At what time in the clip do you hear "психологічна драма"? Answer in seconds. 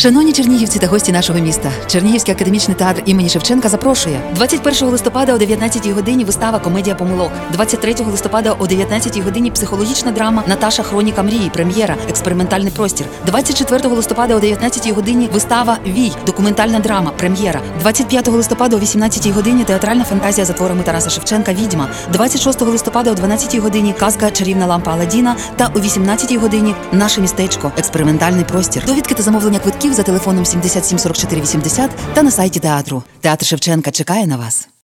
9.50-10.42